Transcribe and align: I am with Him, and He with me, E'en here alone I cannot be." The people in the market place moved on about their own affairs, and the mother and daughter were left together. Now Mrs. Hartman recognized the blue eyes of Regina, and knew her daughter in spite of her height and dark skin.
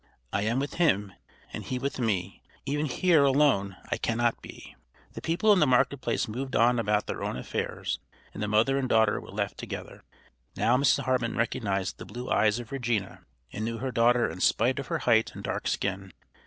I 0.33 0.41
am 0.45 0.57
with 0.57 0.73
Him, 0.81 1.13
and 1.53 1.63
He 1.63 1.77
with 1.77 1.99
me, 1.99 2.41
E'en 2.67 2.87
here 2.87 3.23
alone 3.23 3.77
I 3.91 3.97
cannot 3.97 4.41
be." 4.41 4.75
The 5.13 5.21
people 5.21 5.53
in 5.53 5.59
the 5.59 5.67
market 5.67 6.01
place 6.01 6.27
moved 6.27 6.55
on 6.55 6.79
about 6.79 7.05
their 7.05 7.23
own 7.23 7.37
affairs, 7.37 7.99
and 8.33 8.41
the 8.41 8.47
mother 8.47 8.79
and 8.79 8.89
daughter 8.89 9.21
were 9.21 9.29
left 9.29 9.59
together. 9.59 10.01
Now 10.55 10.75
Mrs. 10.75 11.03
Hartman 11.03 11.37
recognized 11.37 11.99
the 11.99 12.05
blue 12.05 12.31
eyes 12.31 12.57
of 12.57 12.71
Regina, 12.71 13.21
and 13.53 13.63
knew 13.63 13.77
her 13.77 13.91
daughter 13.91 14.27
in 14.27 14.39
spite 14.41 14.79
of 14.79 14.87
her 14.87 14.97
height 15.05 15.35
and 15.35 15.43
dark 15.43 15.67
skin. 15.67 16.11